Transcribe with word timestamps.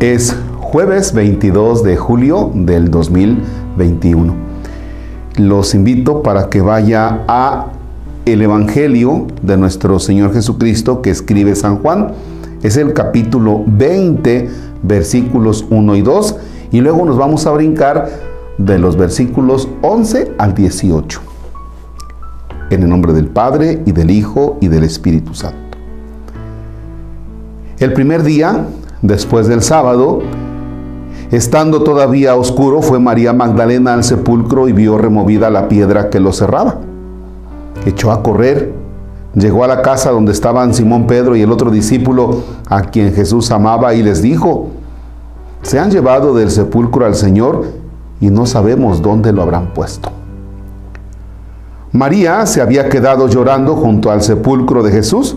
Es 0.00 0.34
jueves 0.58 1.12
22 1.12 1.82
de 1.82 1.98
julio 1.98 2.50
del 2.54 2.90
2021. 2.90 4.34
Los 5.36 5.74
invito 5.74 6.22
para 6.22 6.48
que 6.48 6.62
vaya 6.62 7.22
a 7.28 7.66
el 8.24 8.40
Evangelio 8.40 9.26
de 9.42 9.58
nuestro 9.58 9.98
Señor 9.98 10.32
Jesucristo 10.32 11.02
que 11.02 11.10
escribe 11.10 11.54
San 11.54 11.82
Juan. 11.82 12.12
Es 12.62 12.78
el 12.78 12.94
capítulo 12.94 13.62
20, 13.66 14.48
versículos 14.82 15.66
1 15.68 15.96
y 15.96 16.00
2. 16.00 16.36
Y 16.72 16.80
luego 16.80 17.04
nos 17.04 17.18
vamos 17.18 17.46
a 17.46 17.50
brincar 17.50 18.08
de 18.56 18.78
los 18.78 18.96
versículos 18.96 19.68
11 19.82 20.32
al 20.38 20.54
18. 20.54 21.20
En 22.70 22.82
el 22.84 22.88
nombre 22.88 23.12
del 23.12 23.26
Padre 23.26 23.82
y 23.84 23.92
del 23.92 24.10
Hijo 24.10 24.56
y 24.62 24.68
del 24.68 24.84
Espíritu 24.84 25.34
Santo. 25.34 25.76
El 27.78 27.92
primer 27.92 28.22
día, 28.22 28.66
después 29.02 29.46
del 29.48 29.62
sábado, 29.62 30.20
estando 31.30 31.82
todavía 31.82 32.36
oscuro, 32.36 32.82
fue 32.82 32.98
María 32.98 33.32
Magdalena 33.32 33.94
al 33.94 34.04
sepulcro 34.04 34.68
y 34.68 34.72
vio 34.72 34.98
removida 34.98 35.50
la 35.50 35.68
piedra 35.68 36.10
que 36.10 36.20
lo 36.20 36.32
cerraba. 36.32 36.76
Echó 37.86 38.12
a 38.12 38.22
correr, 38.22 38.72
llegó 39.34 39.64
a 39.64 39.68
la 39.68 39.82
casa 39.82 40.10
donde 40.10 40.32
estaban 40.32 40.74
Simón 40.74 41.06
Pedro 41.06 41.36
y 41.36 41.42
el 41.42 41.52
otro 41.52 41.70
discípulo 41.70 42.42
a 42.68 42.82
quien 42.82 43.12
Jesús 43.12 43.50
amaba 43.50 43.94
y 43.94 44.02
les 44.02 44.22
dijo, 44.22 44.68
se 45.62 45.78
han 45.78 45.90
llevado 45.90 46.34
del 46.34 46.50
sepulcro 46.50 47.06
al 47.06 47.14
Señor 47.14 47.64
y 48.20 48.30
no 48.30 48.46
sabemos 48.46 49.02
dónde 49.02 49.32
lo 49.32 49.42
habrán 49.42 49.72
puesto. 49.72 50.10
María 51.92 52.46
se 52.46 52.60
había 52.60 52.88
quedado 52.88 53.26
llorando 53.28 53.74
junto 53.74 54.10
al 54.10 54.22
sepulcro 54.22 54.82
de 54.82 54.92
Jesús 54.92 55.36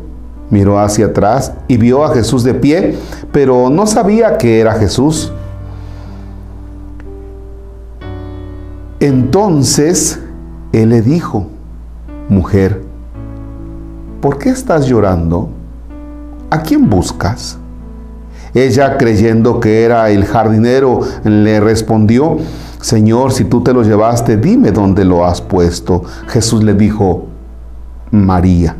miró 0.51 0.79
hacia 0.79 1.07
atrás 1.07 1.53
y 1.67 1.77
vio 1.77 2.05
a 2.05 2.13
Jesús 2.13 2.43
de 2.43 2.53
pie, 2.53 2.95
pero 3.31 3.71
no 3.71 3.87
sabía 3.87 4.37
que 4.37 4.59
era 4.59 4.73
Jesús. 4.73 5.33
Entonces 8.99 10.19
él 10.73 10.89
le 10.89 11.01
dijo, 11.01 11.47
mujer, 12.29 12.83
¿por 14.21 14.37
qué 14.37 14.49
estás 14.49 14.85
llorando? 14.85 15.49
¿A 16.51 16.61
quién 16.61 16.87
buscas? 16.87 17.57
Ella, 18.53 18.97
creyendo 18.97 19.61
que 19.61 19.83
era 19.83 20.09
el 20.09 20.25
jardinero, 20.25 20.99
le 21.23 21.61
respondió, 21.61 22.37
Señor, 22.81 23.31
si 23.31 23.45
tú 23.45 23.63
te 23.63 23.73
lo 23.73 23.83
llevaste, 23.83 24.35
dime 24.35 24.71
dónde 24.71 25.05
lo 25.05 25.25
has 25.25 25.39
puesto. 25.41 26.03
Jesús 26.27 26.61
le 26.63 26.73
dijo, 26.73 27.27
María. 28.11 28.75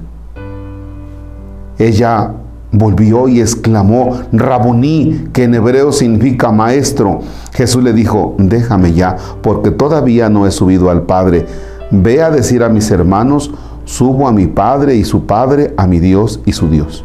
Ella 1.82 2.34
volvió 2.72 3.28
y 3.28 3.42
exclamó, 3.42 4.20
Raboní, 4.32 5.30
que 5.34 5.46
en 5.46 5.56
hebreo 5.56 5.92
significa 5.92 6.52
maestro. 6.52 7.22
Jesús 7.54 7.84
le 7.84 7.92
dijo, 7.92 8.36
déjame 8.38 8.94
ya, 8.94 9.18
porque 9.42 9.72
todavía 9.72 10.30
no 10.30 10.46
he 10.46 10.52
subido 10.52 10.92
al 10.92 11.02
Padre. 11.02 11.48
Ve 11.90 12.22
a 12.22 12.30
decir 12.30 12.64
a 12.64 12.70
mis 12.70 12.92
hermanos, 12.92 13.52
subo 13.86 14.28
a 14.28 14.32
mi 14.32 14.46
Padre 14.46 14.96
y 14.96 15.04
su 15.04 15.26
Padre, 15.26 15.74
a 15.76 15.88
mi 15.88 16.00
Dios 16.00 16.40
y 16.46 16.52
su 16.52 16.70
Dios. 16.70 17.04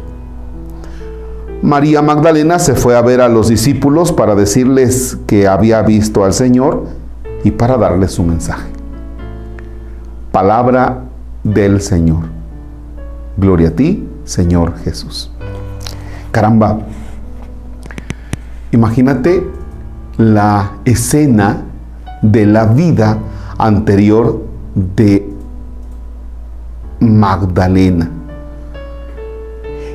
María 1.63 2.03
Magdalena 2.03 2.59
se 2.59 2.75
fue 2.75 2.95
a 2.95 3.01
ver 3.01 3.19
a 3.19 3.29
los 3.29 3.49
discípulos 3.49 4.11
para 4.11 4.35
decirles 4.35 5.17
que 5.25 5.47
había 5.47 5.81
visto 5.81 6.23
al 6.23 6.33
Señor 6.33 6.85
y 7.43 7.49
para 7.49 7.77
darles 7.77 8.11
su 8.11 8.23
mensaje. 8.23 8.69
Palabra 10.31 11.05
del 11.43 11.81
Señor. 11.81 12.37
Gloria 13.37 13.69
a 13.69 13.71
ti, 13.71 14.06
Señor 14.27 14.77
Jesús. 14.83 15.31
Caramba, 16.31 16.79
imagínate 18.71 19.49
la 20.17 20.73
escena 20.83 21.63
de 22.21 22.45
la 22.45 22.65
vida 22.65 23.17
anterior 23.57 24.43
de 24.75 25.29
Magdalena. 26.99 28.11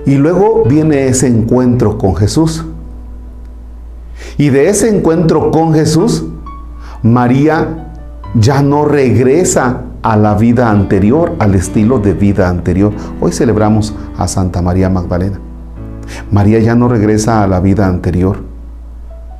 Y 0.06 0.14
luego 0.14 0.64
viene 0.64 1.08
ese 1.08 1.26
encuentro 1.26 1.98
con 1.98 2.16
Jesús. 2.16 2.64
Y 4.38 4.48
de 4.48 4.70
ese 4.70 4.88
encuentro 4.88 5.50
con 5.50 5.74
Jesús, 5.74 6.24
María 7.02 7.92
ya 8.34 8.62
no 8.62 8.86
regresa 8.86 9.82
a 10.02 10.16
la 10.16 10.34
vida 10.34 10.70
anterior, 10.70 11.36
al 11.38 11.54
estilo 11.54 11.98
de 11.98 12.12
vida 12.12 12.48
anterior. 12.48 12.92
Hoy 13.20 13.32
celebramos 13.32 13.94
a 14.18 14.26
Santa 14.26 14.60
María 14.60 14.90
Magdalena. 14.90 15.38
María 16.30 16.58
ya 16.58 16.74
no 16.74 16.88
regresa 16.88 17.42
a 17.42 17.46
la 17.46 17.60
vida 17.60 17.86
anterior, 17.86 18.42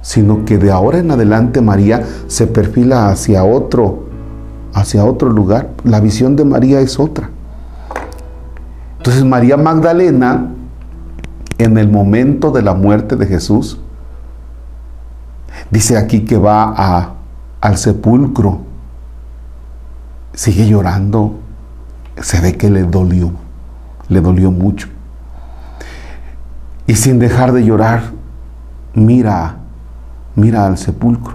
sino 0.01 0.45
que 0.45 0.59
de 0.59 0.71
ahora 0.71 0.99
en 0.99 1.11
adelante 1.11 1.61
María 1.61 2.07
se 2.29 2.47
perfila 2.47 3.09
hacia 3.09 3.45
otro, 3.45 4.05
hacia 4.73 5.05
otro 5.05 5.31
lugar. 5.31 5.71
La 5.85 6.01
visión 6.01 6.37
de 6.37 6.45
María 6.45 6.81
es 6.81 6.99
otra. 6.99 7.31
Entonces 8.99 9.25
María 9.25 9.57
Magdalena, 9.57 10.53
en 11.59 11.77
el 11.77 11.91
momento 11.91 12.53
de 12.53 12.63
la 12.63 12.75
muerte 12.75 13.17
de 13.17 13.27
Jesús, 13.27 13.81
dice 15.73 15.99
aquí 15.99 16.25
que 16.25 16.39
va 16.39 16.73
a, 16.77 17.15
al 17.61 17.77
sepulcro 17.77 18.72
sigue 20.35 20.67
llorando. 20.67 21.39
Se 22.21 22.41
ve 22.41 22.57
que 22.57 22.71
le 22.71 22.83
dolió, 22.83 23.33
le 24.09 24.21
dolió 24.21 24.51
mucho. 24.51 24.89
Y 26.87 26.95
sin 26.95 27.19
dejar 27.19 27.53
de 27.53 27.65
llorar, 27.65 28.03
mira, 28.95 29.57
mira 30.35 30.67
al 30.67 30.79
sepulcro. 30.79 31.35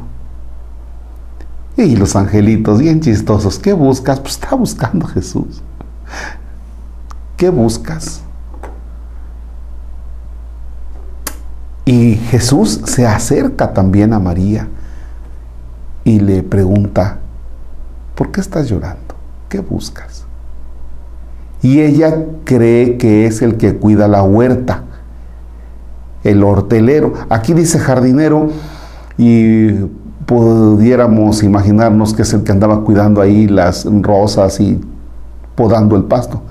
Y 1.78 1.96
los 1.96 2.16
angelitos, 2.16 2.80
bien 2.80 3.02
chistosos, 3.02 3.60
¿qué 3.60 3.74
buscas? 3.74 4.20
Pues 4.20 4.34
está 4.34 4.56
buscando 4.56 5.06
a 5.06 5.10
Jesús. 5.10 5.62
¿Qué 7.38 7.50
buscas? 7.50 8.22
Y 11.86 12.16
Jesús 12.16 12.82
se 12.86 13.08
acerca 13.08 13.74
también 13.74 14.12
a 14.12 14.20
María 14.20 14.68
y 16.04 16.20
le 16.20 16.44
pregunta, 16.44 17.20
¿por 18.18 18.32
qué 18.32 18.42
estás 18.42 18.68
llorando? 18.68 19.16
¿Qué 19.48 19.60
buscas? 19.60 20.26
Y 21.62 21.82
ella 21.82 22.26
cree 22.44 22.98
que 22.98 23.28
es 23.28 23.42
el 23.42 23.58
que 23.58 23.78
cuida 23.78 24.08
la 24.08 24.24
huerta, 24.24 24.84
el 26.24 26.44
hortelero. 26.44 27.14
Aquí 27.30 27.54
dice 27.54 27.80
jardinero 27.80 28.50
y 29.18 29.70
pudiéramos 30.26 31.44
imaginarnos 31.44 32.14
que 32.14 32.24
es 32.24 32.34
el 32.34 32.44
que 32.44 32.52
andaba 32.52 32.84
cuidando 32.84 33.22
ahí 33.22 33.48
las 33.48 33.88
rosas 34.02 34.60
y 34.60 34.82
podando 35.56 35.96
el 35.96 36.04
pasto. 36.04 36.42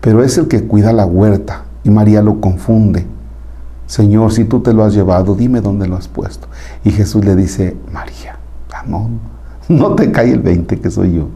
Pero 0.00 0.22
es 0.22 0.38
el 0.38 0.46
que 0.46 0.64
cuida 0.64 0.92
la 0.92 1.06
huerta 1.06 1.64
y 1.84 1.90
María 1.90 2.22
lo 2.22 2.40
confunde. 2.40 3.06
Señor, 3.86 4.32
si 4.32 4.44
tú 4.44 4.60
te 4.60 4.72
lo 4.72 4.84
has 4.84 4.94
llevado, 4.94 5.34
dime 5.34 5.60
dónde 5.60 5.88
lo 5.88 5.96
has 5.96 6.08
puesto. 6.08 6.48
Y 6.84 6.90
Jesús 6.90 7.24
le 7.24 7.34
dice, 7.36 7.76
María, 7.92 8.38
amor 8.72 9.35
No 9.68 9.94
te 9.94 10.10
cae 10.12 10.32
el 10.32 10.40
20 10.40 10.80
que 10.80 10.90
soy 10.90 11.14
yo. 11.14 11.28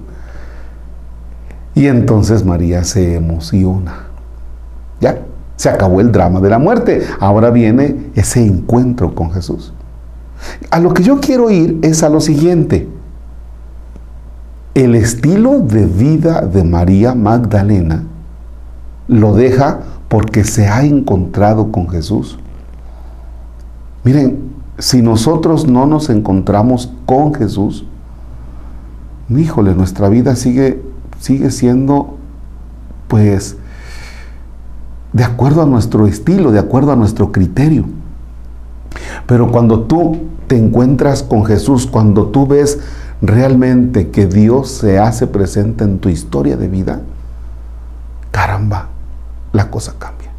Y 1.74 1.86
entonces 1.86 2.44
María 2.44 2.84
se 2.84 3.14
emociona. 3.14 4.06
Ya, 5.00 5.22
se 5.56 5.68
acabó 5.68 6.00
el 6.00 6.12
drama 6.12 6.40
de 6.40 6.50
la 6.50 6.58
muerte. 6.58 7.02
Ahora 7.20 7.50
viene 7.50 8.10
ese 8.14 8.44
encuentro 8.44 9.14
con 9.14 9.30
Jesús. 9.32 9.72
A 10.70 10.80
lo 10.80 10.94
que 10.94 11.02
yo 11.02 11.20
quiero 11.20 11.50
ir 11.50 11.78
es 11.82 12.02
a 12.02 12.08
lo 12.08 12.20
siguiente. 12.20 12.88
El 14.74 14.94
estilo 14.94 15.60
de 15.60 15.86
vida 15.86 16.42
de 16.42 16.64
María 16.64 17.14
Magdalena 17.14 18.04
lo 19.08 19.34
deja 19.34 19.80
porque 20.08 20.44
se 20.44 20.68
ha 20.68 20.84
encontrado 20.84 21.72
con 21.72 21.88
Jesús. 21.88 22.38
Miren, 24.04 24.50
si 24.78 25.02
nosotros 25.02 25.66
no 25.66 25.86
nos 25.86 26.08
encontramos 26.08 26.92
con 27.04 27.34
Jesús, 27.34 27.84
híjole, 29.38 29.74
nuestra 29.74 30.08
vida 30.08 30.34
sigue, 30.36 30.82
sigue 31.18 31.50
siendo, 31.50 32.16
pues, 33.08 33.56
de 35.12 35.24
acuerdo 35.24 35.62
a 35.62 35.66
nuestro 35.66 36.06
estilo, 36.06 36.52
de 36.52 36.58
acuerdo 36.58 36.92
a 36.92 36.96
nuestro 36.96 37.32
criterio. 37.32 37.84
Pero 39.26 39.50
cuando 39.50 39.82
tú 39.82 40.18
te 40.46 40.56
encuentras 40.56 41.22
con 41.22 41.44
Jesús, 41.44 41.86
cuando 41.86 42.26
tú 42.26 42.46
ves 42.46 42.80
realmente 43.22 44.10
que 44.10 44.26
Dios 44.26 44.70
se 44.70 44.98
hace 44.98 45.26
presente 45.26 45.84
en 45.84 45.98
tu 45.98 46.08
historia 46.08 46.56
de 46.56 46.68
vida, 46.68 47.00
caramba, 48.30 48.88
la 49.52 49.70
cosa 49.70 49.94
cambia. 49.98 50.30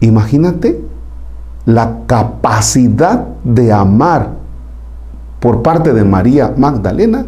Imagínate 0.00 0.84
la 1.64 2.00
capacidad 2.06 3.26
de 3.44 3.72
amar 3.72 4.35
por 5.40 5.62
parte 5.62 5.92
de 5.92 6.04
María 6.04 6.54
Magdalena, 6.56 7.26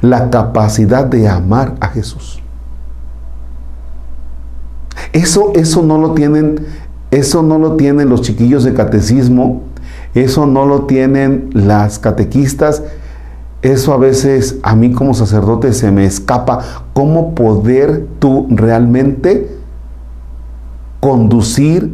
la 0.00 0.30
capacidad 0.30 1.04
de 1.04 1.28
amar 1.28 1.74
a 1.80 1.88
Jesús. 1.88 2.40
Eso, 5.12 5.52
eso 5.54 5.82
no 5.82 5.98
lo 5.98 6.12
tienen, 6.12 6.66
eso 7.10 7.42
no 7.42 7.58
lo 7.58 7.76
tienen 7.76 8.08
los 8.08 8.22
chiquillos 8.22 8.64
de 8.64 8.74
catecismo, 8.74 9.62
eso 10.14 10.46
no 10.46 10.66
lo 10.66 10.82
tienen 10.82 11.50
las 11.52 11.98
catequistas, 11.98 12.82
eso 13.62 13.92
a 13.92 13.96
veces 13.96 14.58
a 14.62 14.74
mí 14.74 14.92
como 14.92 15.14
sacerdote 15.14 15.72
se 15.72 15.90
me 15.90 16.04
escapa. 16.04 16.60
¿Cómo 16.92 17.34
poder 17.34 18.06
tú 18.18 18.46
realmente 18.50 19.56
conducir 21.00 21.92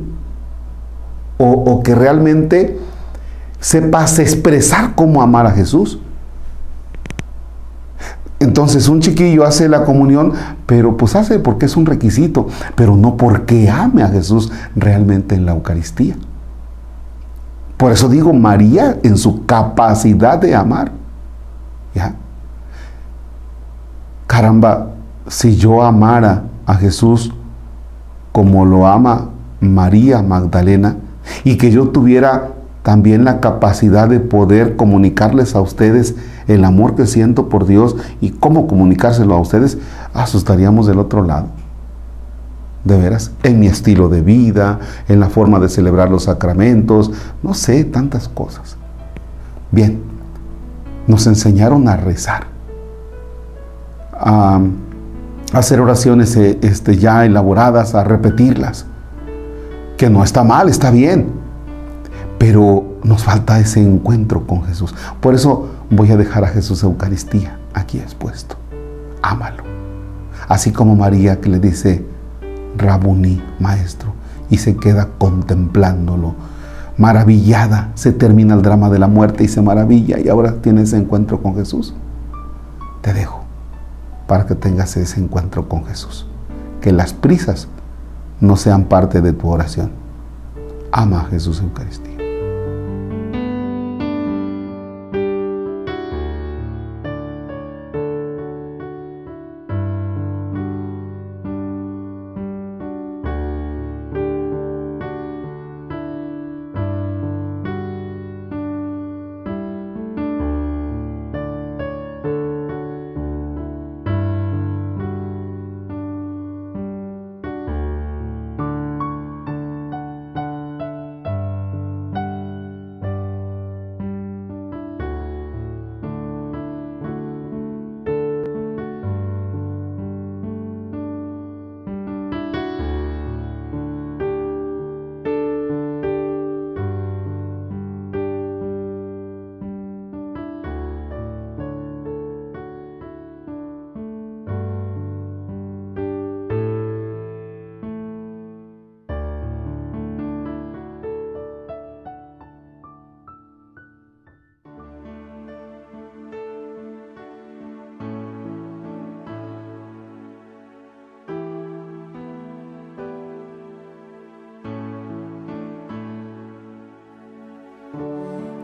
o, 1.38 1.82
que 1.84 1.94
realmente 1.94 2.78
sepas 3.60 4.18
expresar 4.18 4.94
cómo 4.94 5.22
amar 5.22 5.46
a 5.46 5.50
Jesús? 5.50 5.98
Entonces 8.40 8.88
un 8.88 9.00
chiquillo 9.00 9.44
hace 9.44 9.68
la 9.68 9.84
comunión, 9.84 10.32
pero 10.66 10.96
pues 10.96 11.16
hace 11.16 11.40
porque 11.40 11.66
es 11.66 11.76
un 11.76 11.86
requisito, 11.86 12.46
pero 12.76 12.96
no 12.96 13.16
porque 13.16 13.68
ame 13.68 14.02
a 14.02 14.08
Jesús 14.08 14.52
realmente 14.76 15.34
en 15.34 15.44
la 15.44 15.52
Eucaristía. 15.52 16.16
Por 17.76 17.92
eso 17.92 18.08
digo 18.08 18.32
María 18.32 18.98
en 19.02 19.16
su 19.16 19.44
capacidad 19.44 20.38
de 20.38 20.54
amar. 20.54 20.92
¿Ya? 21.94 22.14
Caramba, 24.26 24.90
si 25.26 25.56
yo 25.56 25.82
amara 25.82 26.44
a 26.66 26.74
Jesús 26.74 27.32
como 28.30 28.64
lo 28.64 28.86
ama 28.86 29.30
María 29.60 30.22
Magdalena 30.22 30.96
y 31.44 31.56
que 31.56 31.70
yo 31.70 31.88
tuviera 31.88 32.52
también 32.88 33.22
la 33.22 33.40
capacidad 33.40 34.08
de 34.08 34.18
poder 34.18 34.76
comunicarles 34.76 35.54
a 35.54 35.60
ustedes 35.60 36.14
el 36.46 36.64
amor 36.64 36.94
que 36.94 37.06
siento 37.06 37.50
por 37.50 37.66
Dios 37.66 37.94
y 38.22 38.30
cómo 38.30 38.66
comunicárselo 38.66 39.34
a 39.34 39.40
ustedes, 39.42 39.76
asustaríamos 40.14 40.86
del 40.86 40.98
otro 40.98 41.22
lado. 41.22 41.48
De 42.84 42.96
veras, 42.96 43.32
en 43.42 43.60
mi 43.60 43.66
estilo 43.66 44.08
de 44.08 44.22
vida, 44.22 44.78
en 45.06 45.20
la 45.20 45.28
forma 45.28 45.58
de 45.58 45.68
celebrar 45.68 46.10
los 46.10 46.22
sacramentos, 46.22 47.10
no 47.42 47.52
sé, 47.52 47.84
tantas 47.84 48.26
cosas. 48.26 48.78
Bien, 49.70 50.00
nos 51.06 51.26
enseñaron 51.26 51.88
a 51.88 51.96
rezar, 51.98 52.46
a 54.14 54.62
hacer 55.52 55.82
oraciones 55.82 56.34
eh, 56.36 56.58
este, 56.62 56.96
ya 56.96 57.26
elaboradas, 57.26 57.94
a 57.94 58.02
repetirlas, 58.02 58.86
que 59.98 60.08
no 60.08 60.24
está 60.24 60.42
mal, 60.42 60.70
está 60.70 60.90
bien, 60.90 61.37
pero 62.38 62.98
nos 63.02 63.24
falta 63.24 63.58
ese 63.58 63.82
encuentro 63.82 64.46
con 64.46 64.64
Jesús. 64.64 64.94
Por 65.20 65.34
eso 65.34 65.68
voy 65.90 66.10
a 66.12 66.16
dejar 66.16 66.44
a 66.44 66.48
Jesús 66.48 66.82
Eucaristía 66.82 67.58
aquí 67.74 67.98
expuesto. 67.98 68.56
Ámalo. 69.22 69.64
Así 70.48 70.72
como 70.72 70.96
María 70.96 71.40
que 71.40 71.48
le 71.48 71.58
dice, 71.58 72.04
Rabuní, 72.76 73.42
maestro, 73.58 74.12
y 74.50 74.58
se 74.58 74.76
queda 74.76 75.08
contemplándolo. 75.18 76.34
Maravillada, 76.96 77.90
se 77.94 78.12
termina 78.12 78.54
el 78.54 78.62
drama 78.62 78.88
de 78.90 78.98
la 78.98 79.08
muerte 79.08 79.44
y 79.44 79.48
se 79.48 79.62
maravilla 79.62 80.18
y 80.18 80.28
ahora 80.28 80.60
tiene 80.62 80.82
ese 80.82 80.96
encuentro 80.96 81.42
con 81.42 81.54
Jesús. 81.54 81.94
Te 83.02 83.12
dejo 83.12 83.44
para 84.26 84.46
que 84.46 84.54
tengas 84.54 84.96
ese 84.96 85.20
encuentro 85.20 85.68
con 85.68 85.84
Jesús. 85.86 86.26
Que 86.80 86.92
las 86.92 87.12
prisas 87.12 87.68
no 88.40 88.56
sean 88.56 88.84
parte 88.84 89.20
de 89.20 89.32
tu 89.32 89.48
oración. 89.48 89.90
Ama 90.92 91.20
a 91.20 91.24
Jesús 91.26 91.60
Eucaristía. 91.60 92.17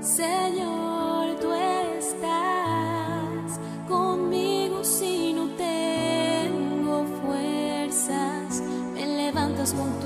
Señor, 0.05 1.35
tú 1.41 1.51
estás 2.05 3.59
conmigo 3.89 4.85
si 4.85 5.33
no 5.33 5.49
tengo 5.57 7.07
fuerzas, 7.23 8.61
me 8.93 9.07
levantas 9.07 9.73
con 9.73 9.91
tu 10.01 10.04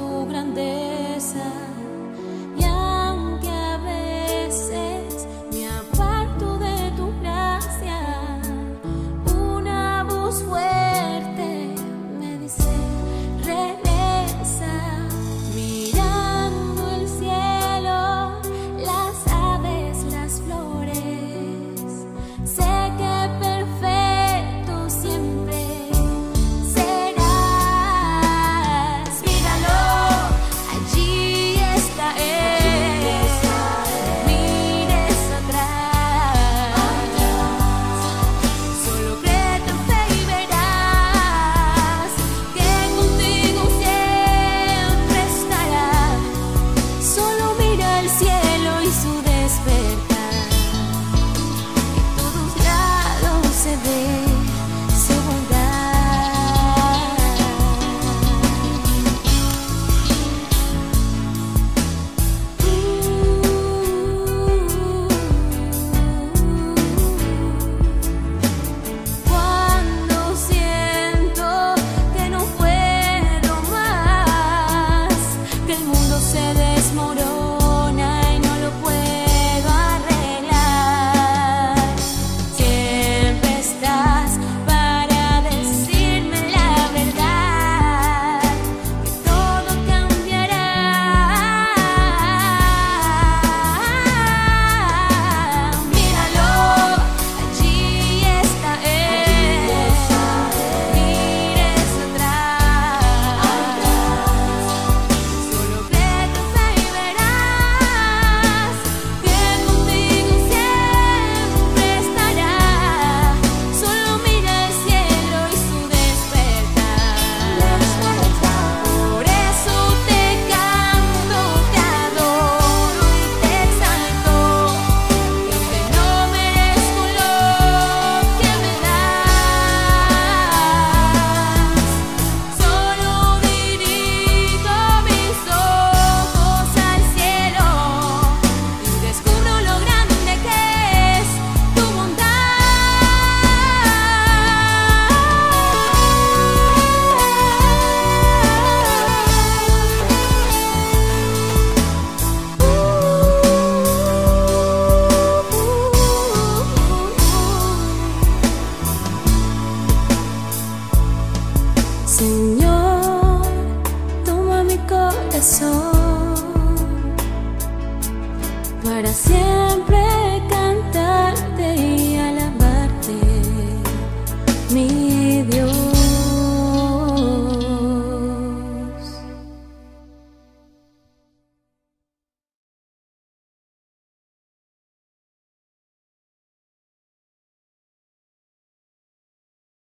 para 168.88 169.12
siempre 169.12 170.07